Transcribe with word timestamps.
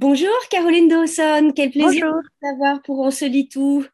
Bonjour 0.00 0.30
Caroline 0.48 0.86
Dawson, 0.86 1.50
quel 1.56 1.72
plaisir 1.72 2.06
de 2.06 2.12
vous 2.12 2.22
savoir 2.40 2.80
pour 2.82 3.00
On 3.00 3.10
se 3.10 3.24
lit 3.24 3.48
tout. 3.48 3.84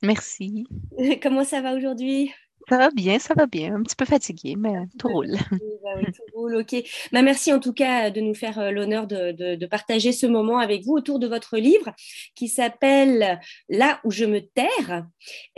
Merci. 0.00 0.64
Comment 1.22 1.42
ça 1.42 1.60
va 1.60 1.74
aujourd'hui? 1.74 2.30
Ça 2.68 2.78
va 2.78 2.90
bien, 2.90 3.18
ça 3.18 3.34
va 3.34 3.46
bien. 3.46 3.74
Un 3.74 3.82
petit 3.82 3.96
peu 3.96 4.04
fatigué, 4.04 4.54
mais 4.56 4.74
tout 4.96 5.08
roule. 5.08 5.38
Bah 5.50 5.90
oui, 5.96 6.04
tout 6.04 6.22
roule, 6.36 6.54
ok. 6.54 6.76
Bah, 7.10 7.22
merci 7.22 7.52
en 7.52 7.58
tout 7.58 7.72
cas 7.72 8.10
de 8.10 8.20
nous 8.20 8.34
faire 8.34 8.60
euh, 8.60 8.70
l'honneur 8.70 9.08
de, 9.08 9.66
partager 9.66 10.12
ce 10.12 10.26
moment 10.26 10.60
avec 10.60 10.84
vous 10.84 10.92
autour 10.92 11.18
de 11.18 11.26
votre 11.26 11.56
livre 11.56 11.90
qui 12.36 12.46
s'appelle 12.46 13.40
Là 13.68 13.98
où 14.04 14.12
je 14.12 14.26
me 14.26 14.38
terre, 14.38 15.04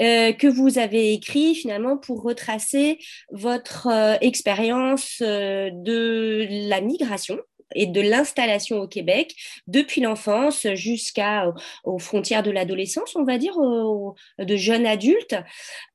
euh, 0.01 0.33
que 0.33 0.47
vous 0.47 0.79
avez 0.79 1.13
écrit 1.13 1.55
finalement 1.55 1.99
pour 1.99 2.23
retracer 2.23 2.99
votre 3.31 3.89
euh, 3.89 4.17
expérience 4.23 5.21
de 5.21 6.47
la 6.71 6.81
migration 6.81 7.39
et 7.75 7.87
de 7.87 8.01
l'installation 8.01 8.79
au 8.79 8.89
Québec 8.89 9.35
depuis 9.67 10.01
l'enfance 10.01 10.67
jusqu'à 10.75 11.47
euh, 11.47 11.53
aux 11.85 11.99
frontières 11.99 12.43
de 12.43 12.51
l'adolescence, 12.51 13.17
on 13.17 13.25
va 13.25 13.39
dire, 13.39 13.57
de 13.59 14.57
jeunes 14.57 14.87
adultes. 14.87 15.37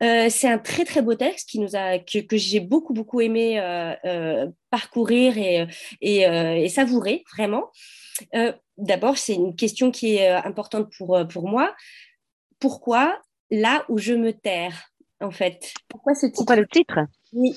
Euh, 0.03 0.27
c'est 0.29 0.47
un 0.47 0.57
très 0.57 0.85
très 0.85 1.01
beau 1.01 1.15
texte 1.15 1.49
qui 1.49 1.59
nous 1.59 1.75
a 1.75 1.99
que, 1.99 2.37
j'ai 2.37 2.59
beaucoup 2.59 2.93
beaucoup 2.93 3.21
aimé 3.21 3.59
euh, 3.59 4.47
parcourir 4.69 5.37
et, 5.37 5.67
et, 6.01 6.21
et, 6.21 6.69
savourer 6.69 7.23
vraiment. 7.35 7.71
D'abord, 8.77 9.17
c'est 9.17 9.33
une 9.33 9.55
question 9.55 9.91
qui 9.91 10.15
est 10.15 10.29
importante 10.29 10.91
pour 10.97 11.19
pour 11.29 11.47
moi. 11.47 11.75
Pourquoi 12.59 13.19
là 13.49 13.85
où 13.89 13.97
je 13.97 14.13
me 14.13 14.33
terre 14.33 14.91
en 15.19 15.31
fait? 15.31 15.73
Pourquoi 15.87 16.13
ce 16.13 16.27
titre? 16.27 16.37
Pourquoi 16.37 16.55
le 16.55 16.67
titre? 16.67 16.99
Oui. 17.33 17.55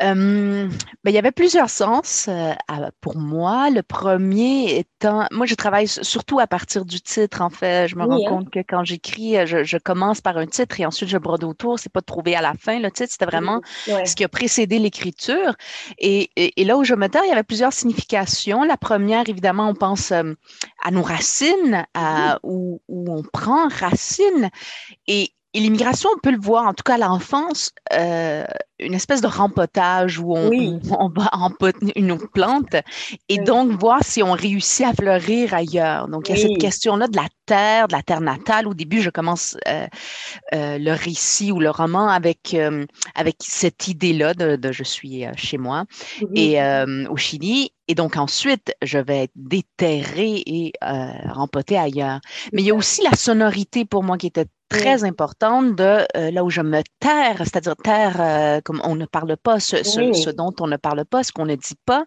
Euh, 0.00 0.68
ben, 1.04 1.10
il 1.10 1.12
y 1.12 1.18
avait 1.18 1.32
plusieurs 1.32 1.70
sens 1.70 2.26
euh, 2.28 2.52
pour 3.00 3.16
moi. 3.16 3.70
Le 3.70 3.82
premier 3.82 4.78
étant, 4.78 5.26
moi 5.30 5.46
je 5.46 5.54
travaille 5.54 5.86
surtout 5.86 6.40
à 6.40 6.46
partir 6.46 6.84
du 6.84 7.00
titre 7.00 7.40
en 7.40 7.50
fait. 7.50 7.88
Je 7.88 7.96
me 7.96 8.04
rends 8.04 8.16
hein. 8.16 8.28
compte 8.28 8.50
que 8.50 8.60
quand 8.60 8.84
j'écris, 8.84 9.36
euh, 9.36 9.64
je, 9.64 9.76
commence 9.78 10.20
par 10.20 10.36
un 10.38 10.46
titre 10.46 10.80
et 10.80 10.86
ensuite 10.86 11.08
je 11.08 11.18
brode 11.18 11.44
autour. 11.44 11.78
C'est 11.78 11.92
pas 11.92 12.00
de 12.00 12.06
trouver 12.06 12.34
à 12.34 12.40
la 12.40 12.54
fin. 12.54 12.80
Le 12.80 12.90
titre, 12.90 13.12
c'était 13.12 13.26
vraiment 13.26 13.60
ce 13.86 14.14
qui 14.14 14.24
a 14.24 14.28
précédé 14.28 14.78
l'écriture. 14.78 15.54
Et, 15.98 16.30
là 16.56 16.76
où 16.76 16.84
je 16.84 16.94
me 16.94 17.08
tais, 17.08 17.20
il 17.24 17.28
y 17.28 17.32
avait 17.32 17.42
plusieurs 17.42 17.72
significations. 17.72 18.64
La 18.64 18.76
première, 18.76 19.28
évidemment, 19.28 19.68
on 19.68 19.74
pense 19.74 20.12
à 20.12 20.90
nos 20.90 21.02
racines, 21.02 21.84
à, 21.94 22.38
où, 22.42 22.80
où 22.88 23.12
on 23.12 23.22
prend 23.22 23.68
racine. 23.68 24.50
Et, 25.06 25.32
et 25.54 25.60
l'immigration, 25.60 26.08
on 26.14 26.18
peut 26.18 26.30
le 26.30 26.40
voir, 26.40 26.66
en 26.66 26.72
tout 26.72 26.82
cas 26.82 26.94
à 26.94 26.98
l'enfance, 26.98 27.72
euh, 27.92 28.44
une 28.84 28.94
espèce 28.94 29.20
de 29.20 29.26
rempotage 29.26 30.18
où 30.18 30.36
on, 30.36 30.80
on, 30.98 31.08
va 31.08 31.28
empoter 31.32 31.92
une 31.96 32.18
plante 32.18 32.76
et 33.28 33.38
donc 33.38 33.78
voir 33.80 34.00
si 34.02 34.22
on 34.22 34.32
réussit 34.32 34.86
à 34.86 34.92
fleurir 34.92 35.54
ailleurs. 35.54 36.08
Donc, 36.08 36.28
il 36.28 36.36
y 36.36 36.38
a 36.38 36.42
cette 36.42 36.58
question-là 36.58 37.08
de 37.08 37.16
la 37.16 37.26
terre, 37.46 37.88
de 37.88 37.92
la 37.92 38.02
terre 38.02 38.20
natale. 38.20 38.66
Au 38.66 38.74
début, 38.74 39.00
je 39.00 39.10
commence 39.10 39.56
euh, 39.68 39.86
euh, 40.54 40.78
le 40.78 40.92
récit 40.92 41.52
ou 41.52 41.60
le 41.60 41.70
roman 41.70 42.08
avec, 42.08 42.56
avec 43.14 43.36
cette 43.40 43.88
idée-là 43.88 44.34
de, 44.34 44.72
je 44.72 44.84
suis 44.84 45.24
chez 45.36 45.58
moi 45.58 45.84
et 46.34 46.58
au 47.08 47.16
Chili. 47.16 47.70
Et 47.88 47.94
donc 47.94 48.16
ensuite, 48.16 48.74
je 48.82 48.98
vais 48.98 49.24
être 49.24 49.32
déterrée 49.34 50.42
et 50.46 50.72
rempoter 50.80 51.76
ailleurs. 51.76 52.20
Mais 52.52 52.62
il 52.62 52.66
y 52.66 52.70
a 52.70 52.74
aussi 52.74 53.02
la 53.02 53.16
sonorité 53.16 53.84
pour 53.84 54.02
moi 54.02 54.18
qui 54.18 54.26
était 54.28 54.46
très 54.72 55.04
importante 55.04 55.76
de 55.76 56.06
euh, 56.16 56.30
là 56.30 56.44
où 56.44 56.50
je 56.50 56.60
me 56.60 56.82
terre, 56.98 57.38
c'est-à-dire 57.38 57.76
terre 57.76 58.16
euh, 58.20 58.60
comme 58.72 58.80
on 58.84 58.94
ne 58.94 59.04
parle 59.04 59.36
pas, 59.36 59.60
ce, 59.60 60.30
dont 60.30 60.54
on 60.60 60.66
ne 60.66 60.76
parle 60.76 61.04
pas, 61.04 61.22
ce 61.22 61.32
qu'on 61.32 61.44
ne 61.44 61.56
dit 61.56 61.76
pas. 61.84 62.04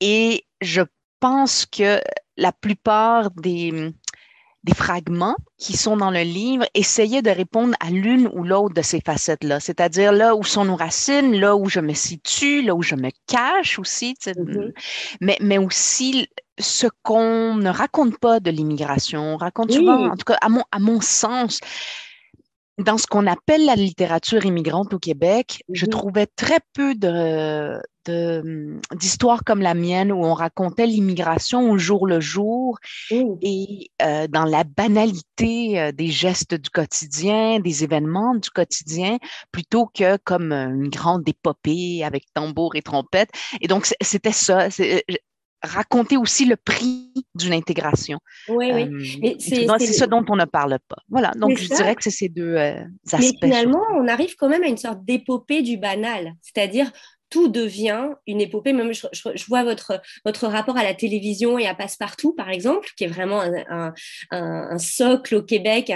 Et 0.00 0.46
je 0.62 0.80
pense 1.20 1.66
que 1.66 2.00
la 2.38 2.52
plupart 2.52 3.30
des, 3.32 3.92
des 4.62 4.74
fragments 4.74 5.36
qui 5.58 5.76
sont 5.76 5.98
dans 5.98 6.10
le 6.10 6.22
livre 6.22 6.64
essayaient 6.72 7.20
de 7.20 7.30
répondre 7.30 7.74
à 7.80 7.90
l'une 7.90 8.28
ou 8.32 8.44
l'autre 8.44 8.74
de 8.74 8.80
ces 8.80 9.00
facettes-là, 9.00 9.60
c'est-à-dire 9.60 10.12
là 10.12 10.34
où 10.34 10.42
sont 10.42 10.64
nos 10.64 10.76
racines, 10.76 11.38
là 11.38 11.54
où 11.54 11.68
je 11.68 11.80
me 11.80 11.92
situe, 11.92 12.62
là 12.62 12.74
où 12.74 12.82
je 12.82 12.94
me 12.94 13.10
cache 13.26 13.78
aussi, 13.78 14.14
mm-hmm. 14.24 14.72
mais, 15.20 15.36
mais 15.42 15.58
aussi 15.58 16.28
ce 16.58 16.86
qu'on 17.02 17.56
ne 17.56 17.68
raconte 17.68 18.18
pas 18.18 18.40
de 18.40 18.50
l'immigration. 18.50 19.34
On 19.34 19.36
raconte 19.36 19.72
souvent, 19.72 20.06
en 20.06 20.16
tout 20.16 20.24
cas 20.24 20.38
à 20.40 20.48
mon, 20.48 20.62
à 20.72 20.78
mon 20.78 21.02
sens, 21.02 21.60
dans 22.78 22.98
ce 22.98 23.06
qu'on 23.06 23.26
appelle 23.26 23.64
la 23.66 23.76
littérature 23.76 24.44
immigrante 24.44 24.92
au 24.94 24.98
Québec, 24.98 25.62
je 25.70 25.86
trouvais 25.86 26.26
très 26.26 26.58
peu 26.72 26.94
de, 26.94 27.80
d'histoires 28.94 29.44
comme 29.44 29.60
la 29.60 29.74
mienne 29.74 30.10
où 30.10 30.24
on 30.24 30.34
racontait 30.34 30.86
l'immigration 30.86 31.70
au 31.70 31.78
jour 31.78 32.06
le 32.06 32.20
jour 32.20 32.78
et 33.10 33.90
euh, 34.02 34.26
dans 34.28 34.44
la 34.44 34.64
banalité 34.64 35.80
euh, 35.80 35.92
des 35.92 36.08
gestes 36.08 36.54
du 36.54 36.70
quotidien, 36.70 37.60
des 37.60 37.84
événements 37.84 38.34
du 38.34 38.50
quotidien, 38.50 39.18
plutôt 39.52 39.86
que 39.86 40.16
comme 40.24 40.52
une 40.52 40.88
grande 40.88 41.28
épopée 41.28 42.02
avec 42.04 42.24
tambour 42.34 42.74
et 42.74 42.82
trompette. 42.82 43.30
Et 43.60 43.68
donc, 43.68 43.86
c'était 44.00 44.32
ça 44.32 44.68
raconter 45.64 46.16
aussi 46.16 46.44
le 46.44 46.56
prix 46.56 47.12
d'une 47.34 47.52
intégration. 47.52 48.18
Oui, 48.48 48.70
oui. 48.72 49.20
Euh, 49.24 49.34
c'est 49.38 49.92
ce 49.92 50.04
dont 50.04 50.24
on 50.28 50.36
ne 50.36 50.44
parle 50.44 50.78
pas. 50.88 50.98
Voilà, 51.08 51.32
donc 51.32 51.58
je 51.58 51.68
dirais 51.68 51.94
que 51.94 52.02
c'est 52.02 52.10
ces 52.10 52.28
deux 52.28 52.54
euh, 52.54 52.82
aspects. 53.12 53.34
Mais 53.42 53.48
finalement, 53.48 53.82
on 53.94 54.08
arrive 54.08 54.34
quand 54.36 54.48
même 54.48 54.62
à 54.62 54.68
une 54.68 54.76
sorte 54.76 55.04
d'épopée 55.04 55.62
du 55.62 55.76
banal, 55.76 56.34
c'est-à-dire 56.42 56.90
tout 57.34 57.48
devient 57.48 58.10
une 58.28 58.40
épopée. 58.40 58.72
Même 58.72 58.92
je, 58.92 59.46
vois 59.48 59.64
votre, 59.64 60.00
votre 60.24 60.46
rapport 60.46 60.76
à 60.76 60.84
la 60.84 60.94
télévision 60.94 61.58
et 61.58 61.66
à 61.66 61.74
Passepartout, 61.74 62.32
par 62.32 62.48
exemple, 62.48 62.88
qui 62.96 63.02
est 63.02 63.08
vraiment 63.08 63.42
un, 63.70 64.78
socle 64.78 65.34
au 65.34 65.42
Québec. 65.42 65.92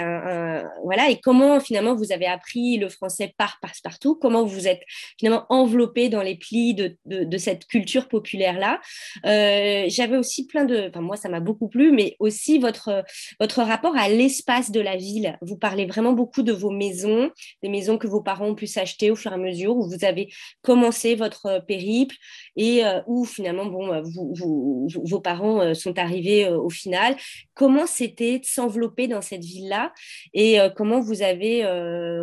voilà, 0.83 1.09
et 1.09 1.21
comment 1.21 1.61
finalement 1.61 1.95
vous 1.95 2.11
avez 2.11 2.25
appris 2.25 2.77
le 2.77 2.89
français 2.89 3.33
par 3.37 3.57
Passepartout, 3.61 4.15
comment 4.15 4.43
vous 4.43 4.67
êtes 4.67 4.81
finalement 5.17 5.45
enveloppé 5.47 6.09
dans 6.09 6.21
les 6.21 6.35
plis 6.35 6.73
de, 6.75 7.37
cette 7.37 7.65
culture 7.67 8.09
populaire-là? 8.09 8.81
Euh, 9.25 9.85
j'avais 9.87 10.17
aussi 10.17 10.45
plein 10.45 10.65
de... 10.65 10.89
Enfin, 10.89 10.99
moi, 10.99 11.15
ça 11.15 11.29
m'a 11.29 11.39
beaucoup 11.39 11.69
plu, 11.69 11.93
mais 11.93 12.17
aussi 12.19 12.59
votre, 12.59 13.05
votre 13.39 13.61
rapport 13.61 13.95
à 13.95 14.09
l'espace 14.09 14.71
de 14.71 14.81
la 14.81 14.97
ville. 14.97 15.37
Vous 15.41 15.55
parlez 15.55 15.85
vraiment 15.85 16.11
beaucoup 16.11 16.43
de 16.43 16.51
vos 16.51 16.71
maisons, 16.71 17.31
des 17.63 17.69
maisons 17.69 17.97
que 17.97 18.07
vos 18.07 18.21
parents 18.21 18.47
ont 18.47 18.55
pu 18.55 18.67
s'acheter 18.67 19.09
au 19.09 19.15
fur 19.15 19.31
et 19.31 19.35
à 19.35 19.37
mesure, 19.37 19.77
où 19.77 19.87
vous 19.87 20.03
avez 20.03 20.27
commencé 20.63 21.15
votre 21.15 21.28
votre 21.29 21.65
périple 21.65 22.15
et 22.55 22.85
euh, 22.85 23.01
où 23.07 23.25
finalement 23.25 23.65
bon, 23.65 23.93
euh, 23.93 24.01
vos 24.03 25.19
parents 25.19 25.61
euh, 25.61 25.73
sont 25.73 25.97
arrivés 25.97 26.47
au 26.47 26.69
final. 26.69 27.15
Comment 27.53 27.85
c'était 27.85 28.39
de 28.39 28.45
s'envelopper 28.45 29.07
dans 29.07 29.21
cette 29.21 29.43
ville-là 29.43 29.93
et 30.33 30.57
comment 30.75 30.99
vous 30.99 31.21
avez 31.21 31.63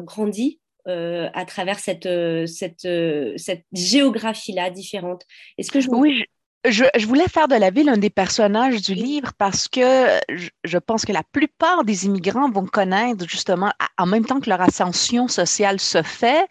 grandi 0.04 0.60
à 0.86 1.44
travers 1.46 1.78
cette, 1.78 2.08
cette, 2.46 2.88
cette 3.36 3.64
géographie-là 3.72 4.70
différente? 4.70 5.24
Est-ce 5.58 5.70
que 5.70 5.80
je 5.80 5.88
oui, 5.90 6.24
je, 6.64 6.84
je, 6.96 7.06
voulais 7.06 7.28
faire 7.28 7.48
de 7.48 7.54
la 7.54 7.70
ville 7.70 7.88
un 7.88 7.96
des 7.96 8.10
personnages 8.10 8.82
du 8.82 8.94
livre 8.94 9.32
parce 9.38 9.68
que 9.68 10.18
je, 10.64 10.78
pense 10.78 11.04
que 11.04 11.12
la 11.12 11.22
plupart 11.22 11.84
des 11.84 12.06
immigrants 12.06 12.50
vont 12.50 12.66
connaître 12.66 13.28
justement, 13.28 13.72
en 13.98 14.06
même 14.06 14.24
temps 14.24 14.40
que 14.40 14.48
leur 14.48 14.60
ascension 14.60 15.28
sociale 15.28 15.80
se 15.80 16.02
fait, 16.02 16.46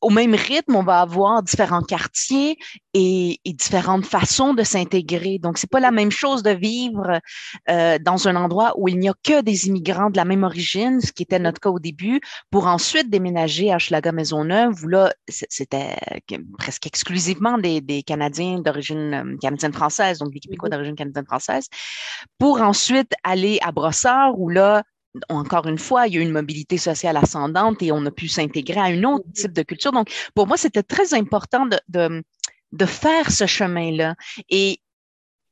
au 0.00 0.10
même 0.10 0.34
rythme, 0.34 0.76
on 0.76 0.82
va 0.82 1.00
avoir 1.00 1.42
différents 1.42 1.82
quartiers 1.82 2.58
et, 2.94 3.40
différentes 3.44 4.04
façons 4.04 4.54
de 4.54 4.62
s'intégrer. 4.62 5.38
Donc, 5.38 5.58
c'est 5.58 5.70
pas 5.70 5.80
la 5.80 5.90
même 5.90 6.10
chose 6.10 6.42
de 6.42 6.50
vivre 6.50 7.20
euh, 7.70 7.98
dans 8.00 8.28
un 8.28 8.36
endroit 8.36 8.74
où 8.76 8.88
il 8.88 8.98
n'y 8.98 9.08
a 9.08 9.14
que 9.22 9.40
des 9.40 9.66
immigrants 9.66 10.10
de 10.10 10.16
la 10.16 10.24
même 10.24 10.44
origine, 10.44 11.00
ce 11.00 11.12
qui 11.12 11.22
était 11.22 11.38
notre 11.38 11.60
cas 11.60 11.70
au 11.70 11.78
début, 11.78 12.20
pour 12.50 12.66
ensuite 12.66 13.10
déménager 13.10 13.72
à 13.72 13.78
Schlaga 13.78 14.12
Maisonneuve, 14.12 14.84
où 14.84 14.88
là, 14.88 15.12
c'était 15.28 15.96
presque 16.58 16.86
exclusivement 16.86 17.58
des, 17.58 18.02
Canadiens 18.06 18.60
d'origine 18.60 19.14
euh, 19.14 19.36
canadienne 19.40 19.72
française, 19.72 20.18
donc 20.18 20.32
des 20.32 20.40
Québécois 20.40 20.68
d'origine 20.68 20.94
canadienne 20.94 21.26
française, 21.26 21.68
pour 22.38 22.60
ensuite 22.60 23.12
aller 23.24 23.58
à 23.62 23.72
Brossard, 23.72 24.38
où 24.38 24.48
là, 24.48 24.82
encore 25.28 25.66
une 25.66 25.78
fois, 25.78 26.06
il 26.06 26.14
y 26.14 26.18
a 26.18 26.20
eu 26.20 26.24
une 26.24 26.32
mobilité 26.32 26.78
sociale 26.78 27.16
ascendante 27.16 27.82
et 27.82 27.92
on 27.92 28.04
a 28.06 28.10
pu 28.10 28.28
s'intégrer 28.28 28.80
à 28.80 28.84
un 28.84 29.02
autre 29.04 29.26
type 29.34 29.52
de 29.52 29.62
culture. 29.62 29.92
Donc, 29.92 30.10
pour 30.34 30.46
moi, 30.46 30.56
c'était 30.56 30.82
très 30.82 31.14
important 31.14 31.66
de, 31.66 31.78
de, 31.88 32.22
de 32.72 32.86
faire 32.86 33.30
ce 33.30 33.46
chemin-là. 33.46 34.14
Et 34.50 34.80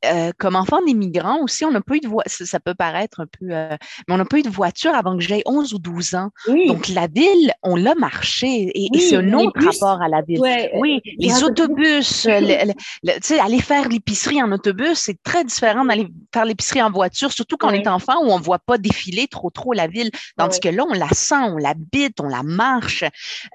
euh, 0.05 0.33
comme 0.39 0.57
enfant 0.57 0.81
d'immigrants 0.85 1.41
aussi, 1.43 1.65
on 1.65 1.71
n'a 1.71 1.81
pas 1.81 1.97
eu 1.97 2.01
de 2.01 2.09
voiture, 2.09 2.47
ça 2.47 2.61
peut 2.61 2.75
paraître 2.75 3.21
un 3.21 3.27
peu, 3.27 3.47
euh, 3.51 3.77
mais 4.07 4.15
on 4.15 4.17
n'a 4.17 4.25
pas 4.25 4.39
eu 4.39 4.43
de 4.43 4.51
voiture 4.51 4.95
avant 4.95 5.17
que 5.17 5.23
j'aie 5.23 5.43
11 5.47 5.75
ou 5.75 5.79
12 5.79 6.15
ans. 6.15 6.31
Donc, 6.47 6.89
la 6.89 7.07
ville, 7.07 7.53
on 7.63 7.77
l'a 7.77 7.95
marché 7.95 8.71
et, 8.75 8.89
c'est 8.99 9.17
un 9.17 9.33
autre 9.35 9.61
rapport 9.65 10.03
à 10.03 10.09
la 10.09 10.23
ville. 10.23 10.41
oui, 10.75 11.01
les 11.19 11.43
autobus, 11.43 12.23
tu 12.23 13.13
sais, 13.23 13.39
aller 13.39 13.61
faire 13.61 13.89
l'épicerie 13.89 14.43
en 14.43 14.53
autobus, 14.53 14.99
c'est 14.99 15.23
très 15.23 15.45
différent 15.45 15.85
d'aller 15.85 16.09
faire 16.33 16.45
l'épicerie 16.45 16.83
en 16.83 16.91
voiture, 16.91 17.33
surtout 17.33 17.57
quand 17.57 17.69
on 17.69 17.73
est 17.73 17.89
enfant 17.89 18.23
où 18.23 18.31
on 18.31 18.39
ne 18.39 18.45
voit 18.45 18.59
pas 18.59 18.79
défiler 18.79 19.27
trop, 19.27 19.51
trop 19.51 19.73
la 19.73 19.87
ville. 19.87 20.11
Tandis 20.37 20.61
que 20.61 20.69
là, 20.69 20.85
on 20.89 20.95
la 20.95 21.09
sent, 21.09 21.35
on 21.35 21.57
l'habite, 21.57 22.21
on 22.21 22.29
la 22.29 22.43
marche. 22.43 23.05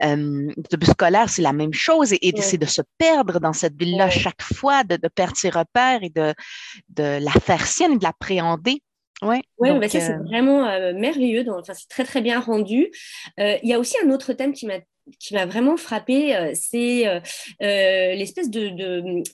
Euh, 0.04 0.52
l'autobus 0.56 0.90
scolaire, 0.90 1.30
c'est 1.30 1.42
la 1.42 1.54
même 1.54 1.74
chose 1.74 2.14
et, 2.14 2.34
c'est 2.42 2.58
de 2.58 2.66
se 2.66 2.82
perdre 2.98 3.40
dans 3.40 3.54
cette 3.54 3.78
ville-là 3.78 4.10
chaque 4.10 4.42
fois, 4.42 4.84
de, 4.84 4.96
de 4.96 5.08
perdre 5.08 5.36
ses 5.36 5.50
repères 5.50 6.04
et 6.04 6.10
de, 6.10 6.34
de 6.90 7.24
la 7.24 7.32
faire 7.32 7.66
sienne 7.66 7.94
et 7.94 7.98
de 7.98 8.04
l'appréhender. 8.04 8.82
Oui, 9.22 9.42
ouais, 9.58 9.90
ça 9.90 10.00
c'est 10.00 10.16
vraiment 10.16 10.64
merveilleux, 10.94 11.46
enfin, 11.50 11.74
c'est 11.74 11.90
très 11.90 12.06
très 12.06 12.22
bien 12.22 12.40
rendu. 12.40 12.90
Il 13.38 13.60
y 13.64 13.74
a 13.74 13.80
aussi 13.80 13.98
un 14.04 14.12
autre 14.12 14.32
thème 14.32 14.54
qui 14.54 14.66
m'a 14.66 14.80
qui 15.18 15.34
m'a 15.34 15.46
vraiment 15.46 15.78
frappé, 15.78 16.36
euh, 16.36 16.52
c'est 16.54 17.08
euh, 17.08 17.20
euh, 17.62 18.16
l'espèce 18.16 18.50
de, 18.50 18.70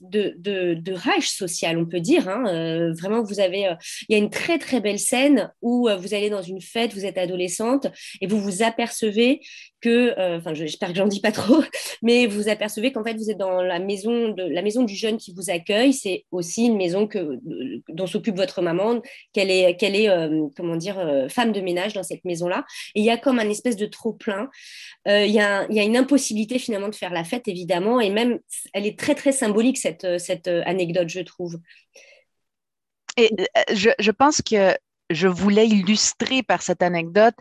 de, 0.01 0.73
de, 0.75 0.93
rage 0.93 1.29
social, 1.29 1.77
on 1.77 1.85
peut 1.85 1.99
dire. 1.99 2.29
Hein. 2.29 2.93
vraiment, 2.93 3.23
vous 3.23 3.39
avez, 3.39 3.75
il 4.07 4.13
y 4.13 4.15
a 4.15 4.17
une 4.17 4.29
très 4.29 4.57
très 4.57 4.79
belle 4.79 4.99
scène 4.99 5.51
où 5.61 5.89
vous 5.89 6.13
allez 6.13 6.29
dans 6.29 6.41
une 6.41 6.61
fête, 6.61 6.93
vous 6.93 7.05
êtes 7.05 7.17
adolescente 7.17 7.87
et 8.21 8.27
vous 8.27 8.39
vous 8.39 8.63
apercevez 8.63 9.41
que, 9.85 10.37
enfin, 10.37 10.53
j'espère 10.53 10.89
que 10.89 10.95
j'en 10.95 11.07
dis 11.07 11.21
pas 11.21 11.31
trop, 11.31 11.61
mais 12.01 12.27
vous 12.27 12.49
apercevez 12.49 12.91
qu'en 12.91 13.03
fait 13.03 13.15
vous 13.15 13.29
êtes 13.29 13.37
dans 13.37 13.61
la 13.61 13.79
maison 13.79 14.29
de 14.29 14.43
la 14.43 14.61
maison 14.61 14.83
du 14.83 14.95
jeune 14.95 15.17
qui 15.17 15.33
vous 15.33 15.49
accueille. 15.49 15.93
C'est 15.93 16.25
aussi 16.31 16.65
une 16.65 16.77
maison 16.77 17.07
que 17.07 17.39
dont 17.89 18.07
s'occupe 18.07 18.35
votre 18.35 18.61
maman, 18.61 19.01
qu'elle 19.33 19.51
est, 19.51 19.75
qu'elle 19.77 19.95
est, 19.95 20.09
comment 20.55 20.75
dire, 20.75 21.27
femme 21.29 21.51
de 21.51 21.61
ménage 21.61 21.93
dans 21.93 22.03
cette 22.03 22.25
maison-là. 22.25 22.65
Et 22.95 23.01
il 23.01 23.05
y 23.05 23.09
a 23.09 23.17
comme 23.17 23.39
un 23.39 23.49
espèce 23.49 23.75
de 23.75 23.85
trop 23.85 24.13
plein. 24.13 24.49
il 25.05 25.31
y 25.31 25.39
a 25.39 25.67
une 25.69 25.97
impossibilité 25.97 26.59
finalement 26.59 26.89
de 26.89 26.95
faire 26.95 27.13
la 27.13 27.23
fête, 27.23 27.47
évidemment, 27.47 27.99
et 27.99 28.09
même 28.09 28.39
elle 28.73 28.85
est 28.85 28.97
très 28.97 29.15
très 29.15 29.31
symbolique 29.31 29.77
cette, 29.77 30.05
euh, 30.05 30.17
cette 30.17 30.47
euh, 30.47 30.63
anecdote, 30.65 31.09
je 31.09 31.21
trouve. 31.21 31.59
Et 33.17 33.29
euh, 33.39 33.61
je, 33.73 34.11
pense 34.11 34.41
que 34.41 34.75
je 35.09 35.27
voulais 35.27 35.67
illustrer 35.67 36.43
par 36.43 36.61
cette 36.61 36.81
anecdote 36.81 37.35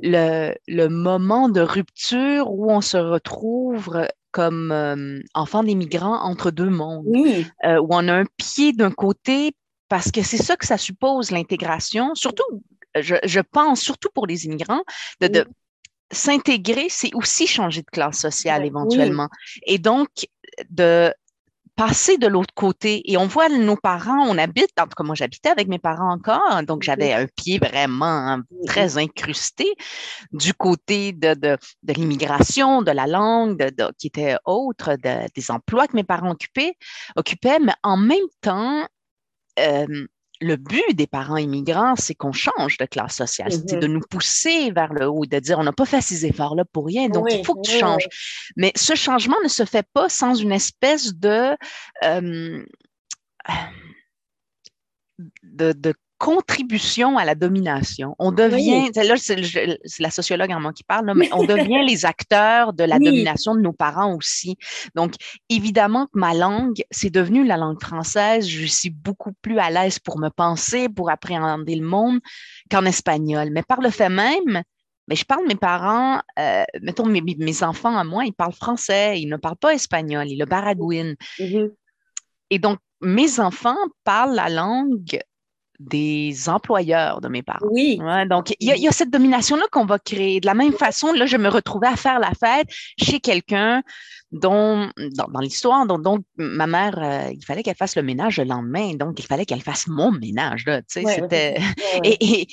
le, 0.00 0.54
le 0.66 0.88
moment 0.88 1.48
de 1.48 1.60
rupture 1.60 2.50
où 2.50 2.70
on 2.70 2.80
se 2.80 2.96
retrouve 2.96 4.06
comme 4.30 5.22
enfant 5.34 5.64
des 5.64 5.74
migrants 5.74 6.20
entre 6.22 6.50
deux 6.50 6.70
mondes, 6.70 7.06
où 7.06 7.88
on 7.90 8.08
a 8.08 8.12
un 8.12 8.26
pied 8.36 8.72
d'un 8.72 8.90
côté 8.90 9.52
parce 9.88 10.10
que 10.10 10.22
c'est 10.22 10.36
ça 10.36 10.56
que 10.56 10.66
ça 10.66 10.76
suppose 10.76 11.30
l'intégration, 11.30 12.14
surtout 12.14 12.62
je, 13.00 13.16
je, 13.24 13.40
pense, 13.40 13.80
surtout 13.80 14.08
pour 14.14 14.26
les 14.26 14.46
immigrants, 14.46 14.82
de, 15.20 15.28
de, 15.28 15.46
s'intégrer, 16.10 16.86
c'est 16.88 17.14
aussi 17.14 17.46
changer 17.46 17.82
de 17.82 17.90
classe 17.90 18.18
sociale 18.18 18.64
éventuellement. 18.64 19.28
Et 19.66 19.78
donc, 19.78 20.08
de 20.70 21.12
passer 21.78 22.18
de 22.18 22.26
l'autre 22.26 22.52
côté. 22.54 23.08
Et 23.10 23.16
on 23.16 23.28
voit 23.28 23.48
nos 23.48 23.76
parents, 23.76 24.26
on 24.28 24.36
habite, 24.36 24.72
en 24.80 24.84
tout 24.84 24.96
cas 24.96 25.04
moi 25.04 25.14
j'habitais 25.14 25.48
avec 25.48 25.68
mes 25.68 25.78
parents 25.78 26.12
encore, 26.12 26.62
donc 26.64 26.82
j'avais 26.82 27.12
un 27.12 27.26
pied 27.26 27.58
vraiment 27.58 28.40
très 28.66 28.98
incrusté 28.98 29.64
du 30.32 30.52
côté 30.54 31.12
de, 31.12 31.34
de, 31.34 31.56
de 31.84 31.92
l'immigration, 31.92 32.82
de 32.82 32.90
la 32.90 33.06
langue, 33.06 33.58
de, 33.58 33.92
qui 33.96 34.08
était 34.08 34.36
autre, 34.44 34.96
des 34.96 35.50
emplois 35.52 35.86
que 35.86 35.94
mes 35.94 36.02
parents 36.02 36.32
occupaient, 36.32 36.74
occupaient 37.14 37.60
mais 37.60 37.74
en 37.84 37.96
même 37.96 38.26
temps, 38.40 38.84
euh, 39.60 40.06
le 40.40 40.56
but 40.56 40.94
des 40.94 41.06
parents 41.06 41.36
immigrants, 41.36 41.94
c'est 41.96 42.14
qu'on 42.14 42.32
change 42.32 42.76
de 42.78 42.84
classe 42.84 43.16
sociale, 43.16 43.52
c'est 43.52 43.66
de 43.66 43.86
mm-hmm. 43.86 43.90
nous 43.90 44.00
pousser 44.00 44.70
vers 44.70 44.92
le 44.92 45.06
haut, 45.06 45.26
de 45.26 45.38
dire 45.38 45.58
on 45.58 45.64
n'a 45.64 45.72
pas 45.72 45.84
fait 45.84 46.00
ces 46.00 46.26
efforts-là 46.26 46.64
pour 46.64 46.86
rien, 46.86 47.08
donc 47.08 47.26
il 47.30 47.44
faut 47.44 47.54
que 47.54 47.68
tu 47.68 47.78
changes. 47.78 48.08
Mais 48.56 48.72
ce 48.76 48.94
changement 48.94 49.36
ne 49.42 49.48
se 49.48 49.64
fait 49.64 49.86
pas 49.92 50.08
sans 50.08 50.34
une 50.34 50.52
espèce 50.52 51.14
de, 51.14 51.56
euh, 52.04 52.64
de, 55.42 55.72
de, 55.72 55.94
contribution 56.18 57.16
à 57.16 57.24
la 57.24 57.34
domination. 57.34 58.14
On 58.18 58.32
devient, 58.32 58.90
là 58.94 59.14
c'est 59.16 60.00
la 60.00 60.10
sociologue 60.10 60.50
en 60.50 60.60
moi 60.60 60.72
qui 60.72 60.82
parle, 60.82 61.12
mais 61.14 61.30
on 61.32 61.44
devient 61.44 61.84
les 61.86 62.04
acteurs 62.04 62.72
de 62.72 62.84
la 62.84 62.98
domination 62.98 63.54
de 63.54 63.60
nos 63.60 63.72
parents 63.72 64.14
aussi. 64.14 64.56
Donc, 64.94 65.14
évidemment 65.48 66.06
que 66.06 66.18
ma 66.18 66.34
langue, 66.34 66.82
c'est 66.90 67.10
devenu 67.10 67.44
la 67.46 67.56
langue 67.56 67.80
française. 67.80 68.48
Je 68.48 68.66
suis 68.66 68.90
beaucoup 68.90 69.32
plus 69.42 69.58
à 69.58 69.70
l'aise 69.70 69.98
pour 69.98 70.18
me 70.18 70.28
penser, 70.28 70.88
pour 70.88 71.10
appréhender 71.10 71.76
le 71.76 71.86
monde 71.86 72.18
qu'en 72.70 72.84
espagnol. 72.84 73.50
Mais 73.52 73.62
par 73.62 73.80
le 73.80 73.90
fait 73.90 74.08
même, 74.08 74.62
mais 75.06 75.16
je 75.16 75.24
parle 75.24 75.46
mes 75.46 75.56
parents, 75.56 76.20
euh, 76.38 76.64
mettons 76.82 77.06
mes, 77.06 77.22
mes, 77.22 77.62
enfants 77.62 77.96
à 77.96 78.04
moi, 78.04 78.26
ils 78.26 78.34
parlent 78.34 78.52
français, 78.52 79.20
ils 79.20 79.28
ne 79.28 79.36
parlent 79.36 79.56
pas 79.56 79.72
espagnol, 79.72 80.28
ils 80.28 80.38
le 80.38 80.44
baragouinent. 80.44 81.16
Mm-hmm. 81.38 81.70
Et 82.50 82.58
donc, 82.58 82.78
mes 83.00 83.40
enfants 83.40 83.76
parlent 84.04 84.34
la 84.34 84.48
langue 84.48 85.20
des 85.78 86.48
employeurs 86.48 87.20
de 87.20 87.28
mes 87.28 87.42
parents. 87.42 87.66
Oui. 87.70 87.98
donc, 88.28 88.54
il 88.58 88.68
y, 88.68 88.88
a 88.88 88.92
cette 88.92 89.10
domination-là 89.10 89.64
qu'on 89.70 89.86
va 89.86 89.98
créer. 89.98 90.40
De 90.40 90.46
la 90.46 90.54
même 90.54 90.72
façon, 90.72 91.12
là, 91.12 91.26
je 91.26 91.36
me 91.36 91.48
retrouvais 91.48 91.86
à 91.86 91.96
faire 91.96 92.18
la 92.18 92.32
fête 92.32 92.68
chez 93.00 93.20
quelqu'un 93.20 93.82
dont, 94.32 94.90
dans, 94.96 95.40
l'histoire, 95.40 95.86
dont, 95.86 96.18
ma 96.36 96.66
mère, 96.66 96.98
euh, 96.98 97.30
il 97.32 97.44
fallait 97.44 97.62
qu'elle 97.62 97.76
fasse 97.76 97.96
le 97.96 98.02
ménage 98.02 98.38
le 98.38 98.44
lendemain, 98.44 98.94
donc 98.94 99.18
il 99.20 99.26
fallait 99.26 99.46
qu'elle 99.46 99.62
fasse 99.62 99.86
mon 99.86 100.10
ménage. 100.10 100.66
Là, 100.66 100.82
c'était... 100.86 101.58
et, 102.04 102.42
et 102.42 102.48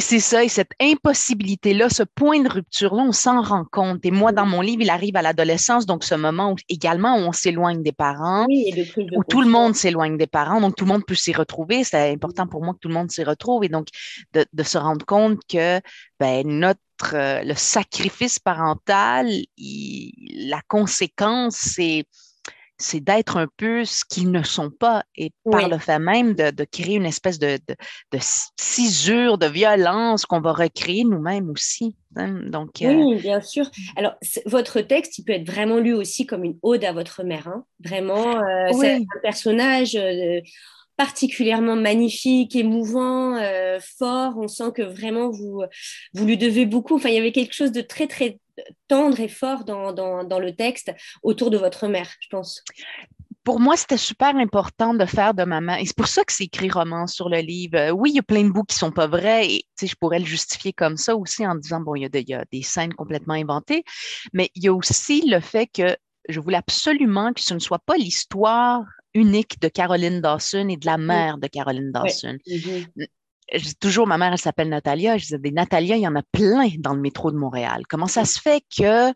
c'est 0.00 0.20
ça, 0.20 0.44
et 0.44 0.48
cette 0.48 0.72
impossibilité-là, 0.80 1.88
ce 1.88 2.02
point 2.02 2.40
de 2.42 2.48
rupture-là, 2.48 3.04
on 3.04 3.12
s'en 3.12 3.40
rend 3.40 3.64
compte. 3.64 4.04
Et 4.04 4.10
moi, 4.10 4.32
dans 4.32 4.44
mon 4.44 4.60
livre, 4.60 4.82
il 4.82 4.90
arrive 4.90 5.16
à 5.16 5.22
l'adolescence, 5.22 5.86
donc 5.86 6.04
ce 6.04 6.14
moment 6.14 6.52
où, 6.52 6.56
également 6.68 7.16
où 7.16 7.20
on 7.20 7.32
s'éloigne 7.32 7.82
des 7.82 7.92
parents, 7.92 8.46
où 8.48 9.24
tout 9.24 9.40
le 9.40 9.48
monde 9.48 9.74
s'éloigne 9.74 10.18
des 10.18 10.26
parents, 10.26 10.60
donc 10.60 10.76
tout 10.76 10.84
le 10.84 10.92
monde 10.92 11.06
peut 11.06 11.14
s'y 11.14 11.32
retrouver. 11.32 11.84
C'est 11.84 12.12
important 12.12 12.46
pour 12.46 12.62
moi 12.62 12.74
que 12.74 12.80
tout 12.80 12.88
le 12.88 12.94
monde 12.94 13.10
s'y 13.10 13.24
retrouve 13.24 13.64
et 13.64 13.68
donc 13.68 13.88
de, 14.34 14.44
de, 14.52 14.62
se 14.62 14.76
rendre 14.76 15.06
compte 15.06 15.38
que 15.48 15.80
ben, 16.20 16.46
notre 16.46 16.80
euh, 17.14 17.42
le 17.42 17.54
sacrifice 17.54 18.38
parental, 18.38 19.28
la 19.56 20.60
conséquence, 20.68 21.56
c'est 21.56 22.04
c'est 22.78 23.00
d'être 23.00 23.36
un 23.36 23.48
peu 23.56 23.84
ce 23.84 24.04
qu'ils 24.08 24.30
ne 24.30 24.42
sont 24.42 24.70
pas 24.70 25.04
et 25.16 25.32
par 25.50 25.68
le 25.68 25.78
fait 25.78 25.98
même 25.98 26.34
de, 26.34 26.64
créer 26.64 26.94
une 26.94 27.06
espèce 27.06 27.38
de, 27.38 27.58
de, 27.68 28.18
cisure, 28.20 29.36
de 29.36 29.46
violence 29.46 30.26
qu'on 30.26 30.40
va 30.40 30.52
recréer 30.52 31.04
nous-mêmes 31.04 31.50
aussi. 31.50 31.96
Hein. 32.16 32.40
Donc, 32.46 32.82
euh, 32.82 32.94
oui, 32.94 33.20
bien 33.20 33.40
sûr. 33.40 33.68
Alors, 33.96 34.14
votre 34.46 34.80
texte, 34.80 35.18
il 35.18 35.24
peut 35.24 35.32
être 35.32 35.46
vraiment 35.46 35.78
lu 35.78 35.92
aussi 35.92 36.26
comme 36.26 36.44
une 36.44 36.58
ode 36.62 36.84
à 36.84 36.92
votre 36.92 37.24
mère. 37.24 37.48
Hein. 37.48 37.64
Vraiment, 37.84 38.36
euh, 38.38 38.72
c'est 38.72 38.96
un 38.96 39.20
personnage. 39.22 39.96
Euh, 39.96 40.40
particulièrement 40.98 41.76
magnifique, 41.76 42.54
émouvant, 42.54 43.40
fort. 43.98 44.34
On 44.36 44.48
sent 44.48 44.72
que 44.74 44.82
vraiment 44.82 45.30
vous, 45.30 45.62
vous 46.12 46.26
lui 46.26 46.36
devez 46.36 46.66
beaucoup. 46.66 46.96
Enfin, 46.96 47.08
il 47.08 47.14
y 47.14 47.18
avait 47.18 47.32
quelque 47.32 47.54
chose 47.54 47.72
de 47.72 47.80
très, 47.80 48.06
très 48.06 48.38
tendre 48.88 49.20
et 49.20 49.28
fort 49.28 49.64
dans, 49.64 49.92
dans, 49.92 50.38
le 50.38 50.54
texte 50.54 50.92
autour 51.22 51.50
de 51.50 51.58
votre 51.58 51.88
mère, 51.88 52.10
je 52.20 52.28
pense 52.28 52.62
pour 53.44 53.60
moi, 53.60 53.78
c'était 53.78 53.96
super 53.96 54.36
important 54.36 54.92
de 54.92 55.06
faire 55.06 55.32
de 55.32 55.42
maman. 55.42 55.76
Et 55.76 55.86
c'est 55.86 55.96
pour 55.96 56.06
ça 56.06 56.22
que 56.22 56.34
c'est 56.34 56.44
écrit 56.44 56.68
roman 56.68 57.06
sur 57.06 57.30
le 57.30 57.38
livre. 57.38 57.78
Euh, 57.78 57.90
oui, 57.92 58.10
il 58.10 58.16
y 58.16 58.18
a 58.18 58.22
plein 58.22 58.44
de 58.44 58.50
bouts 58.50 58.64
qui 58.64 58.76
sont 58.76 58.90
pas 58.90 59.06
vrais 59.06 59.48
et 59.48 59.64
je 59.80 59.94
pourrais 59.98 60.18
le 60.18 60.26
justifier 60.26 60.74
comme 60.74 60.98
ça 60.98 61.16
aussi 61.16 61.46
en 61.46 61.54
disant, 61.54 61.80
bon, 61.80 61.94
il 61.94 62.02
y 62.02 62.34
a 62.34 62.44
des 62.52 62.62
scènes 62.62 62.92
complètement 62.92 63.32
inventées, 63.32 63.84
mais 64.34 64.50
il 64.54 64.64
y 64.64 64.68
a 64.68 64.74
aussi 64.74 65.26
le 65.26 65.40
fait 65.40 65.66
que 65.66 65.96
je 66.28 66.40
voulais 66.40 66.58
absolument 66.58 67.32
que 67.32 67.40
ce 67.40 67.54
ne 67.54 67.58
soit 67.58 67.78
pas 67.78 67.96
l'histoire 67.96 68.84
unique 69.14 69.60
de 69.60 69.68
Caroline 69.68 70.20
Dawson 70.20 70.68
et 70.68 70.76
de 70.76 70.86
la 70.86 70.98
mère 70.98 71.38
de 71.38 71.46
Caroline 71.46 71.92
Dawson. 71.92 72.36
Mm-hmm 72.46 73.08
je 73.52 73.64
dis 73.64 73.76
toujours, 73.76 74.06
ma 74.06 74.18
mère, 74.18 74.32
elle 74.32 74.38
s'appelle 74.38 74.68
Natalia. 74.68 75.16
Je 75.16 75.24
disais, 75.24 75.38
des 75.38 75.50
Natalia, 75.50 75.96
il 75.96 76.02
y 76.02 76.08
en 76.08 76.16
a 76.16 76.22
plein 76.32 76.68
dans 76.78 76.94
le 76.94 77.00
métro 77.00 77.30
de 77.30 77.36
Montréal. 77.36 77.82
Comment 77.88 78.06
ça 78.06 78.24
se 78.24 78.40
fait 78.40 78.62
que 78.76 79.12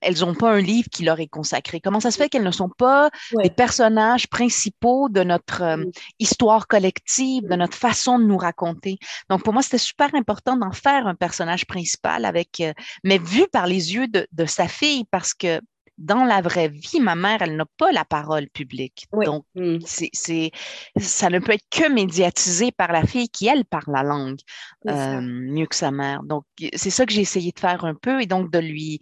elles 0.00 0.20
n'ont 0.20 0.34
pas 0.34 0.52
un 0.52 0.60
livre 0.60 0.88
qui 0.92 1.02
leur 1.02 1.18
est 1.18 1.26
consacré? 1.26 1.80
Comment 1.80 1.98
ça 1.98 2.12
se 2.12 2.18
fait 2.18 2.28
qu'elles 2.28 2.44
ne 2.44 2.52
sont 2.52 2.68
pas 2.68 3.10
des 3.42 3.50
personnages 3.50 4.28
principaux 4.28 5.08
de 5.08 5.24
notre 5.24 5.62
euh, 5.62 5.84
histoire 6.20 6.68
collective, 6.68 7.42
de 7.48 7.56
notre 7.56 7.76
façon 7.76 8.20
de 8.20 8.24
nous 8.24 8.36
raconter? 8.36 8.98
Donc, 9.28 9.42
pour 9.42 9.52
moi, 9.52 9.60
c'était 9.60 9.76
super 9.76 10.14
important 10.14 10.56
d'en 10.56 10.70
faire 10.70 11.08
un 11.08 11.16
personnage 11.16 11.66
principal 11.66 12.24
avec, 12.26 12.60
euh, 12.60 12.72
mais 13.02 13.18
vu 13.18 13.48
par 13.50 13.66
les 13.66 13.94
yeux 13.94 14.06
de, 14.06 14.28
de 14.30 14.46
sa 14.46 14.68
fille, 14.68 15.04
parce 15.10 15.34
que 15.34 15.60
dans 15.98 16.24
la 16.24 16.40
vraie 16.40 16.68
vie, 16.68 17.00
ma 17.00 17.16
mère, 17.16 17.42
elle 17.42 17.56
n'a 17.56 17.66
pas 17.76 17.90
la 17.92 18.04
parole 18.04 18.48
publique. 18.48 19.06
Donc, 19.12 19.44
mm. 19.56 19.78
c'est, 19.84 20.50
ça 20.96 21.28
ne 21.28 21.40
peut 21.40 21.52
être 21.52 21.66
que 21.70 21.92
médiatisé 21.92 22.70
par 22.70 22.92
la 22.92 23.04
fille 23.04 23.28
qui, 23.28 23.48
elle, 23.48 23.64
parle 23.64 23.92
la 23.92 24.04
langue 24.04 24.38
euh, 24.88 25.20
mieux 25.20 25.66
que 25.66 25.74
sa 25.74 25.90
mère. 25.90 26.22
Donc, 26.22 26.44
c'est 26.74 26.90
ça 26.90 27.04
que 27.04 27.12
j'ai 27.12 27.22
essayé 27.22 27.52
de 27.52 27.58
faire 27.58 27.84
un 27.84 27.94
peu 27.94 28.22
et 28.22 28.26
donc 28.26 28.50
de 28.50 28.58
lui 28.58 29.00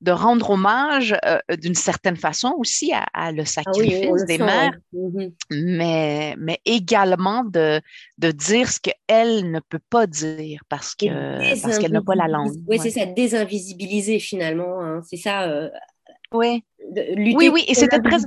de 0.00 0.12
rendre 0.12 0.50
hommage 0.50 1.14
euh, 1.26 1.38
d'une 1.58 1.74
certaine 1.74 2.16
façon 2.16 2.54
aussi 2.56 2.90
à, 2.92 3.32
le 3.32 3.42
ah 3.42 3.44
sacrifice 3.44 4.24
des 4.26 4.38
mères, 4.38 4.72
mm-hmm. 4.94 5.32
mais, 5.50 6.34
mais 6.38 6.58
également 6.64 7.44
de, 7.44 7.82
de 8.16 8.30
dire 8.30 8.70
ce 8.70 8.80
qu'elle 8.80 9.50
ne 9.50 9.60
peut 9.60 9.80
pas 9.90 10.06
dire 10.06 10.62
parce 10.70 10.94
que 10.94 11.60
parce 11.62 11.78
qu'elle 11.78 11.92
n'a 11.92 12.02
pas 12.02 12.14
la 12.14 12.28
langue. 12.28 12.56
Oui, 12.66 12.78
c'est 12.80 12.90
ça, 12.90 13.04
désinvisibiliser 13.04 14.18
finalement. 14.20 14.80
Hein. 14.80 15.02
C'est 15.06 15.18
ça, 15.18 15.42
euh, 15.42 15.68
oui. 16.32 16.64
Oui, 17.16 17.50
oui, 17.52 17.64
et 17.68 17.74
c'était 17.74 18.00
très. 18.00 18.18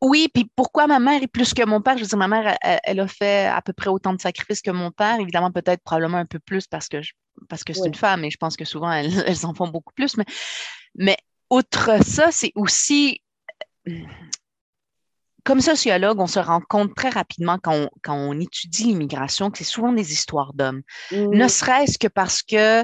Oui, 0.00 0.28
puis 0.32 0.50
pourquoi 0.54 0.86
ma 0.86 0.98
mère 0.98 1.22
est 1.22 1.28
plus 1.28 1.54
que 1.54 1.64
mon 1.64 1.80
père? 1.80 1.96
Je 1.96 2.02
veux 2.02 2.08
dire, 2.08 2.18
ma 2.18 2.28
mère, 2.28 2.58
elle, 2.60 3.00
a 3.00 3.08
fait 3.08 3.46
à 3.46 3.62
peu 3.62 3.72
près 3.72 3.88
autant 3.88 4.12
de 4.12 4.20
sacrifices 4.20 4.60
que 4.60 4.70
mon 4.70 4.90
père. 4.90 5.18
Évidemment, 5.18 5.50
peut-être 5.50 5.82
probablement 5.82 6.18
un 6.18 6.26
peu 6.26 6.38
plus 6.38 6.66
parce 6.66 6.88
que, 6.88 6.98
parce 7.48 7.64
que 7.64 7.72
c'est 7.72 7.86
une 7.86 7.94
femme 7.94 8.22
et 8.24 8.30
je 8.30 8.36
pense 8.36 8.56
que 8.56 8.66
souvent, 8.66 8.92
elles, 8.92 9.46
en 9.46 9.54
font 9.54 9.68
beaucoup 9.68 9.94
plus. 9.94 10.16
Mais, 10.18 10.26
mais 10.94 11.16
outre 11.48 12.04
ça, 12.04 12.30
c'est 12.30 12.52
aussi 12.54 13.22
comme 15.44 15.60
sociologue, 15.60 16.20
on 16.20 16.26
se 16.26 16.38
rend 16.38 16.60
compte 16.60 16.94
très 16.94 17.10
rapidement 17.10 17.58
quand 17.62 17.88
on, 18.08 18.40
étudie 18.40 18.84
l'immigration 18.84 19.50
que 19.50 19.58
c'est 19.58 19.64
souvent 19.64 19.92
des 19.92 20.12
histoires 20.12 20.54
d'hommes. 20.54 20.82
Mmh. 21.12 21.34
Ne 21.34 21.48
serait-ce 21.48 21.98
que 21.98 22.08
parce 22.08 22.42
que 22.42 22.82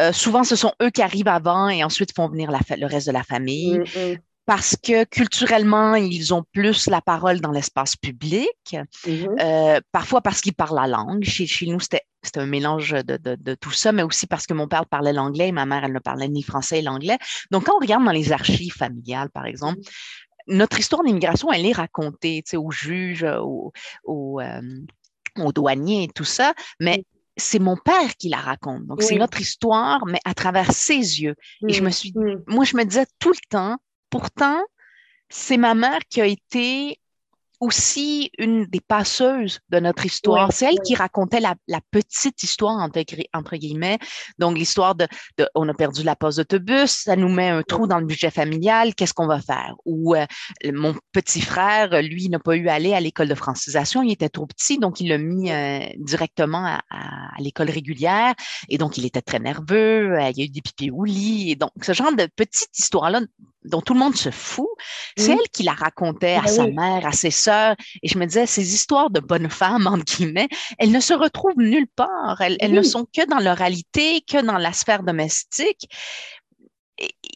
euh, 0.00 0.12
souvent, 0.12 0.44
ce 0.44 0.56
sont 0.56 0.72
eux 0.82 0.90
qui 0.90 1.02
arrivent 1.02 1.28
avant 1.28 1.68
et 1.68 1.84
ensuite 1.84 2.14
font 2.14 2.28
venir 2.28 2.50
le 2.50 2.86
reste 2.86 3.06
de 3.06 3.12
la 3.12 3.22
famille. 3.22 3.78
Mmh, 3.78 3.82
mmh. 3.82 4.16
Parce 4.46 4.76
que 4.76 5.04
culturellement, 5.04 5.94
ils 5.94 6.34
ont 6.34 6.44
plus 6.52 6.86
la 6.88 7.00
parole 7.00 7.40
dans 7.40 7.50
l'espace 7.50 7.96
public. 7.96 8.76
Euh, 9.06 9.80
parfois 9.90 10.20
parce 10.20 10.42
qu'ils 10.42 10.54
parlent 10.54 10.76
la 10.76 10.86
langue. 10.86 11.24
Chez, 11.24 11.66
nous, 11.66 11.80
c'était 11.80 12.02
un 12.36 12.44
mélange 12.44 12.90
de, 12.92 13.54
tout 13.54 13.70
ça, 13.70 13.92
mais 13.92 14.02
aussi 14.02 14.26
parce 14.26 14.46
que 14.46 14.52
mon 14.52 14.68
père 14.68 14.84
parlait 14.84 15.14
l'anglais 15.14 15.48
et 15.48 15.52
ma 15.52 15.64
mère, 15.64 15.84
elle 15.84 15.94
ne 15.94 15.98
parlait 15.98 16.28
ni 16.28 16.42
français 16.42 16.76
ni 16.76 16.82
l'anglais. 16.82 17.16
Donc, 17.50 17.64
quand 17.64 17.76
on 17.76 17.80
regarde 17.80 18.04
dans 18.04 18.12
les 18.12 18.32
archives 18.32 18.74
familiales, 18.74 19.30
par 19.30 19.46
exemple, 19.46 19.80
notre 20.46 20.78
histoire 20.78 21.02
d'immigration, 21.04 21.50
elle 21.50 21.64
est 21.64 21.72
racontée 21.72 22.42
aux 22.54 22.70
juges, 22.70 23.24
aux, 23.24 23.72
aux, 24.04 24.40
euh, 24.42 24.60
aux, 25.38 25.52
douaniers 25.52 26.04
et 26.04 26.08
tout 26.08 26.24
ça, 26.24 26.52
mais 26.80 27.04
c'est 27.36 27.58
mon 27.58 27.76
père 27.76 28.16
qui 28.16 28.28
la 28.28 28.38
raconte. 28.38 28.86
Donc, 28.86 29.02
c'est 29.02 29.16
notre 29.16 29.40
histoire, 29.40 30.06
mais 30.06 30.20
à 30.24 30.34
travers 30.34 30.72
ses 30.72 31.20
yeux. 31.20 31.34
Et 31.68 31.72
je 31.72 31.82
me 31.82 31.90
suis, 31.90 32.14
moi, 32.46 32.64
je 32.64 32.76
me 32.76 32.84
disais 32.84 33.06
tout 33.18 33.30
le 33.30 33.48
temps, 33.48 33.76
pourtant, 34.10 34.62
c'est 35.28 35.56
ma 35.56 35.74
mère 35.74 36.00
qui 36.08 36.20
a 36.20 36.26
été 36.26 36.98
aussi 37.64 38.30
une 38.38 38.66
des 38.66 38.80
passeuses 38.80 39.60
de 39.70 39.80
notre 39.80 40.04
histoire. 40.06 40.52
c'est 40.52 40.66
elle 40.66 40.80
qui 40.80 40.94
racontait 40.94 41.40
la, 41.40 41.54
petite 41.90 42.42
histoire, 42.42 42.76
entre, 43.32 43.56
guillemets. 43.56 43.98
Donc, 44.38 44.56
l'histoire 44.56 44.94
de, 44.94 45.06
on 45.54 45.68
a 45.68 45.74
perdu 45.74 46.02
la 46.02 46.16
pause 46.16 46.36
d'autobus, 46.36 46.90
ça 46.90 47.16
nous 47.16 47.28
met 47.28 47.48
un 47.48 47.62
trou 47.62 47.86
dans 47.86 47.98
le 47.98 48.06
budget 48.06 48.30
familial, 48.30 48.94
qu'est-ce 48.94 49.14
qu'on 49.14 49.26
va 49.26 49.40
faire? 49.40 49.74
Ou 49.84 50.14
euh, 50.14 50.26
mon 50.72 50.94
petit 51.12 51.40
frère, 51.40 52.02
lui, 52.02 52.28
n'a 52.28 52.38
pas 52.38 52.56
eu 52.56 52.68
à 52.68 52.74
aller 52.74 52.94
à 52.94 53.00
l'école 53.00 53.28
de 53.28 53.34
francisation, 53.34 54.02
il 54.02 54.12
était 54.12 54.28
trop 54.28 54.46
petit, 54.46 54.78
donc 54.78 55.00
il 55.00 55.08
l'a 55.08 55.18
mis 55.18 55.50
euh, 55.50 55.80
directement 55.98 56.64
à, 56.64 56.80
l'école 57.38 57.70
régulière. 57.70 58.34
Et 58.68 58.78
donc, 58.78 58.98
il 58.98 59.06
était 59.06 59.22
très 59.22 59.38
nerveux, 59.38 60.12
euh, 60.12 60.30
il 60.30 60.38
y 60.38 60.42
a 60.42 60.44
eu 60.44 60.48
des 60.48 60.62
pipis 60.62 60.90
au 60.90 61.04
lit. 61.04 61.52
Et 61.52 61.56
donc, 61.56 61.70
ce 61.82 61.92
genre 61.92 62.14
de 62.14 62.28
petite 62.36 62.78
histoire-là 62.78 63.20
dont 63.64 63.80
tout 63.80 63.94
le 63.94 64.00
monde 64.00 64.16
se 64.16 64.30
fout, 64.30 64.68
c'est 65.16 65.32
elle 65.32 65.48
qui 65.52 65.62
la 65.62 65.72
racontait 65.72 66.34
à 66.34 66.42
ben 66.42 66.48
sa 66.48 66.66
mère, 66.66 67.06
à 67.06 67.12
ses 67.12 67.30
sœurs. 67.30 67.76
Et 68.02 68.08
je 68.08 68.18
me 68.18 68.26
disais, 68.26 68.46
ces 68.46 68.74
histoires 68.74 69.10
de 69.10 69.20
bonnes 69.20 69.50
femmes, 69.50 69.86
entre 69.86 70.16
guillemets, 70.16 70.48
elles 70.78 70.92
ne 70.92 71.00
se 71.00 71.14
retrouvent 71.14 71.56
nulle 71.56 71.88
part. 71.88 72.40
Elles, 72.40 72.56
elles 72.60 72.72
ne 72.72 72.82
sont 72.82 73.06
que 73.06 73.26
dans 73.26 73.38
l'oralité, 73.38 74.22
que 74.22 74.42
dans 74.42 74.58
la 74.58 74.72
sphère 74.72 75.02
domestique 75.02 75.88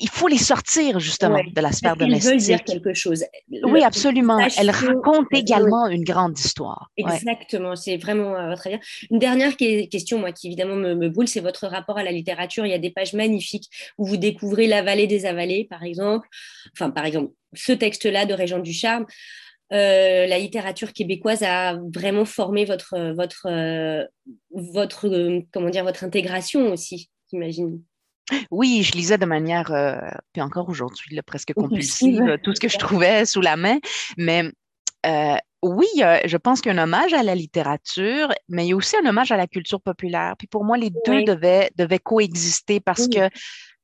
il 0.00 0.08
faut 0.08 0.28
les 0.28 0.38
sortir 0.38 1.00
justement 1.00 1.40
de 1.44 1.60
la 1.60 1.72
sphère 1.72 1.96
domestique. 1.96 2.24
Ils 2.24 2.30
veulent 2.30 2.46
dire 2.46 2.64
quelque 2.64 2.94
chose. 2.94 3.24
oui, 3.64 3.82
absolument. 3.82 4.38
Elle 4.58 4.70
raconte 4.70 5.26
également 5.32 5.86
une 5.88 6.04
grande 6.04 6.38
histoire. 6.38 6.90
Exactement, 6.96 7.76
c'est 7.76 7.96
vraiment 7.96 8.36
euh, 8.36 8.54
très 8.54 8.70
bien. 8.70 8.80
Une 9.10 9.18
dernière 9.18 9.56
question, 9.56 10.18
moi, 10.18 10.32
qui 10.32 10.48
évidemment 10.48 10.76
me, 10.76 10.94
me 10.94 11.08
boule, 11.08 11.28
c'est 11.28 11.40
votre 11.40 11.66
rapport 11.66 11.98
à 11.98 12.02
la 12.02 12.12
littérature. 12.12 12.66
Il 12.66 12.70
y 12.70 12.74
a 12.74 12.78
des 12.78 12.90
pages 12.90 13.12
magnifiques 13.12 13.68
où 13.98 14.06
vous 14.06 14.16
découvrez 14.16 14.66
La 14.66 14.82
vallée 14.82 15.06
des 15.06 15.26
avalés, 15.26 15.66
par 15.68 15.82
exemple. 15.82 16.28
Enfin, 16.72 16.90
par 16.90 17.04
exemple, 17.04 17.32
ce 17.54 17.72
texte-là 17.72 18.26
de 18.26 18.34
Régent 18.34 18.60
du 18.60 18.72
Charme. 18.72 19.06
Euh, 19.70 20.26
la 20.26 20.38
littérature 20.38 20.94
québécoise 20.94 21.42
a 21.42 21.76
vraiment 21.94 22.24
formé 22.24 22.64
votre 22.64 23.12
votre 23.12 23.46
euh, 23.50 24.02
votre 24.50 25.10
comment 25.52 25.68
dire 25.68 25.84
votre 25.84 26.04
intégration 26.04 26.72
aussi, 26.72 27.10
j'imagine. 27.30 27.82
Oui, 28.50 28.82
je 28.82 28.92
lisais 28.92 29.18
de 29.18 29.26
manière, 29.26 29.72
euh, 29.72 29.98
puis 30.32 30.42
encore 30.42 30.68
aujourd'hui, 30.68 31.20
presque 31.22 31.52
compulsive, 31.54 32.38
tout 32.42 32.54
ce 32.54 32.60
que 32.60 32.68
je 32.68 32.78
trouvais 32.78 33.24
sous 33.24 33.40
la 33.40 33.56
main. 33.56 33.78
Mais 34.16 34.50
euh, 35.06 35.36
oui, 35.62 35.86
je 35.96 36.36
pense 36.36 36.60
qu'il 36.60 36.72
y 36.72 36.76
a 36.76 36.80
un 36.80 36.84
hommage 36.84 37.12
à 37.14 37.22
la 37.22 37.34
littérature, 37.34 38.32
mais 38.48 38.66
il 38.66 38.70
y 38.70 38.72
a 38.72 38.76
aussi 38.76 38.96
un 38.96 39.06
hommage 39.06 39.32
à 39.32 39.36
la 39.36 39.46
culture 39.46 39.80
populaire. 39.80 40.34
Puis 40.38 40.46
pour 40.46 40.64
moi, 40.64 40.76
les 40.76 40.90
deux 41.06 41.24
devaient, 41.24 41.70
devaient 41.76 41.98
coexister 41.98 42.80
parce 42.80 43.08
que 43.08 43.28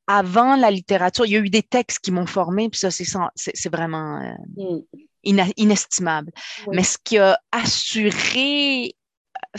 avant 0.06 0.56
la 0.56 0.70
littérature, 0.70 1.24
il 1.26 1.32
y 1.32 1.36
a 1.36 1.40
eu 1.40 1.50
des 1.50 1.62
textes 1.62 2.00
qui 2.00 2.12
m'ont 2.12 2.26
formé, 2.26 2.68
puis 2.68 2.78
ça, 2.78 2.90
c'est 2.90 3.72
vraiment 3.72 4.20
euh, 4.20 4.82
mmh. 5.24 5.50
inestimable. 5.56 6.30
Mais 6.70 6.82
ce 6.82 6.98
qui 7.02 7.18
a 7.18 7.38
assuré 7.52 8.94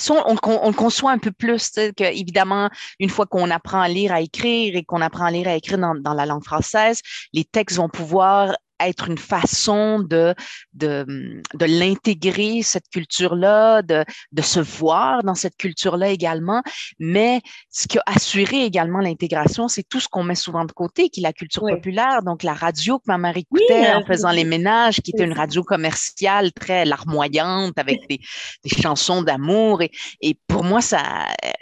on, 0.09 0.35
on, 0.43 0.73
conçoit 0.73 1.11
un 1.11 1.17
peu 1.17 1.31
plus, 1.31 1.71
que, 1.71 2.03
évidemment, 2.03 2.69
une 2.99 3.09
fois 3.09 3.25
qu'on 3.25 3.49
apprend 3.51 3.81
à 3.81 3.87
lire, 3.87 4.13
à 4.13 4.21
écrire 4.21 4.75
et 4.75 4.83
qu'on 4.83 5.01
apprend 5.01 5.25
à 5.25 5.31
lire, 5.31 5.47
à 5.47 5.55
écrire 5.55 5.77
dans 5.77 6.13
la 6.13 6.25
langue 6.25 6.43
française, 6.43 7.01
les 7.33 7.43
textes 7.43 7.77
vont 7.77 7.89
pouvoir 7.89 8.55
être 8.79 9.09
une 9.09 9.17
façon 9.17 9.99
de, 9.99 10.33
de, 10.73 11.05
de 11.53 11.65
l'intégrer, 11.65 12.61
cette 12.61 12.89
culture-là, 12.89 13.81
de, 13.81 14.03
de 14.31 14.41
se 14.41 14.59
voir 14.59 15.23
dans 15.23 15.35
cette 15.35 15.57
culture-là 15.57 16.09
également. 16.09 16.61
Mais 16.99 17.41
ce 17.69 17.87
qui 17.87 17.97
a 17.97 18.03
assuré 18.05 18.63
également 18.63 18.99
l'intégration, 18.99 19.67
c'est 19.67 19.83
tout 19.83 19.99
ce 19.99 20.07
qu'on 20.07 20.23
met 20.23 20.35
souvent 20.35 20.65
de 20.65 20.71
côté, 20.71 21.09
qui 21.09 21.21
est 21.21 21.23
la 21.23 21.33
culture 21.33 21.63
populaire. 21.63 22.21
Donc, 22.23 22.43
la 22.43 22.53
radio 22.53 22.99
que 22.99 23.05
ma 23.07 23.17
mère 23.17 23.37
écoutait 23.37 23.93
en 23.93 24.03
faisant 24.05 24.31
les 24.31 24.43
ménages, 24.43 25.01
qui 25.01 25.11
était 25.11 25.25
une 25.25 25.33
radio 25.33 25.63
commerciale 25.63 26.51
très 26.51 26.85
larmoyante 26.85 27.77
avec 27.77 28.07
des, 28.09 28.19
des 28.63 28.81
chansons 28.81 29.21
d'amour. 29.21 29.81
Et, 29.81 29.91
et 30.21 30.37
pour 30.47 30.63
moi, 30.63 30.81
ça, 30.81 31.03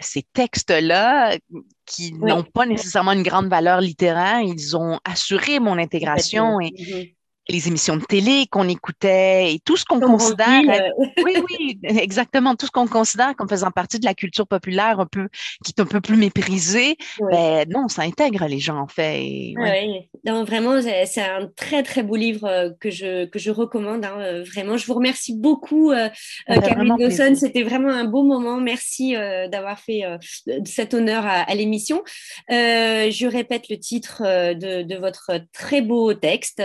ces 0.00 0.22
textes-là, 0.32 1.36
qui 1.86 2.12
n'ont 2.12 2.44
pas 2.44 2.66
nécessairement 2.66 3.12
une 3.12 3.22
grande 3.22 3.48
valeur 3.48 3.80
littéraire, 3.80 4.40
ils 4.40 4.76
ont 4.76 4.98
assuré 5.04 5.60
mon 5.60 5.78
intégration 5.78 6.60
et, 6.60 6.70
mm-hmm 6.70 7.14
les 7.48 7.68
émissions 7.68 7.96
de 7.96 8.04
télé 8.04 8.46
qu'on 8.50 8.68
écoutait 8.68 9.54
et 9.54 9.60
tout 9.60 9.76
ce 9.76 9.84
qu'on 9.84 10.00
considère. 10.00 10.62
Euh. 10.68 11.04
oui, 11.24 11.34
oui, 11.50 11.78
exactement. 11.82 12.54
Tout 12.54 12.66
ce 12.66 12.70
qu'on 12.70 12.86
considère 12.86 13.36
comme 13.36 13.48
faisant 13.48 13.70
partie 13.70 13.98
de 13.98 14.04
la 14.04 14.14
culture 14.14 14.46
populaire 14.46 15.00
un 15.00 15.06
peu, 15.06 15.28
qui 15.64 15.72
est 15.76 15.80
un 15.80 15.86
peu 15.86 16.00
plus 16.00 16.16
méprisée. 16.16 16.96
Ben, 17.30 17.66
non, 17.68 17.88
ça 17.88 18.02
intègre 18.02 18.46
les 18.46 18.58
gens, 18.58 18.78
en 18.78 18.86
fait. 18.86 19.52
Oui, 19.56 20.08
non, 20.24 20.44
vraiment, 20.44 20.80
c'est 20.80 21.22
un 21.22 21.48
très, 21.54 21.82
très 21.82 22.02
beau 22.02 22.16
livre 22.16 22.46
euh, 22.46 22.70
que 22.80 22.90
je, 22.90 23.26
que 23.26 23.38
je 23.38 23.50
recommande. 23.50 24.04
Hein, 24.04 24.16
euh, 24.20 24.44
vraiment, 24.44 24.76
je 24.76 24.86
vous 24.86 24.94
remercie 24.94 25.36
beaucoup, 25.36 25.92
euh, 25.92 26.08
Caroline 26.48 26.96
Dawson. 26.98 27.34
C'était 27.34 27.62
vraiment 27.62 27.90
un 27.90 28.04
beau 28.04 28.22
moment. 28.22 28.58
Merci 28.58 29.14
d'avoir 29.50 29.78
fait 29.78 30.02
cet 30.64 30.94
honneur 30.94 31.26
à, 31.26 31.40
à 31.42 31.54
l'émission. 31.54 32.02
je 32.48 33.26
répète 33.26 33.68
le 33.68 33.78
titre 33.78 34.22
de, 34.22 34.82
de 34.82 34.96
votre 34.96 35.32
très 35.52 35.82
beau 35.82 36.14
texte. 36.14 36.62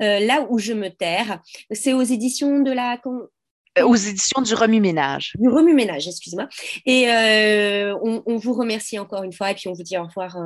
Euh, 0.00 0.15
là 0.20 0.46
où 0.48 0.58
je 0.58 0.72
me 0.72 0.88
terre. 0.88 1.40
C'est 1.70 1.92
aux 1.92 2.02
éditions 2.02 2.60
de 2.60 2.72
la 2.72 3.00
euh, 3.78 3.84
aux 3.84 3.94
éditions 3.94 4.42
du 4.42 4.54
Remue-Ménage. 4.54 5.32
Du 5.38 5.48
Remue-Ménage, 5.48 6.08
excuse-moi. 6.08 6.48
Et 6.86 7.10
euh, 7.10 7.96
on, 8.02 8.36
vous 8.36 8.54
remercie 8.54 8.98
encore 8.98 9.22
une 9.22 9.32
fois 9.32 9.50
et 9.50 9.54
puis 9.54 9.68
on 9.68 9.72
vous 9.72 9.82
dit 9.82 9.98
au 9.98 10.04
revoir, 10.04 10.36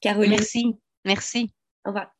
Caroline. 0.00 0.30
Merci, 0.30 0.76
merci. 1.04 1.52
Au 1.84 1.90
revoir. 1.90 2.15